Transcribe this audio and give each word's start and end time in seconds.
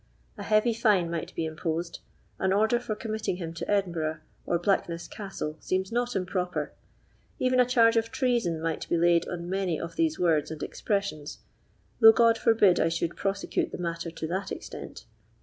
A 0.35 0.41
heavy 0.41 0.73
fine 0.73 1.11
might 1.11 1.31
be 1.35 1.45
imposed; 1.45 1.99
an 2.39 2.51
order 2.51 2.79
for 2.79 2.95
committing 2.95 3.35
him 3.37 3.53
to 3.53 3.69
Edinburgh 3.69 4.19
or 4.47 4.57
Blackness 4.57 5.07
Castle 5.07 5.57
seems 5.59 5.91
not 5.91 6.15
improper; 6.15 6.73
even 7.37 7.59
a 7.59 7.67
charge 7.67 7.95
of 7.97 8.09
treason 8.11 8.59
might 8.59 8.89
be 8.89 8.97
laid 8.97 9.27
on 9.27 9.47
many 9.47 9.79
of 9.79 9.97
these 9.97 10.17
words 10.17 10.49
and 10.49 10.63
expressions, 10.63 11.41
though 11.99 12.13
God 12.13 12.39
forbid 12.39 12.79
I 12.79 12.89
should 12.89 13.15
prosecute 13.15 13.71
the 13.71 13.77
matter 13.77 14.09
to 14.09 14.25
that 14.25 14.51
extent. 14.51 15.05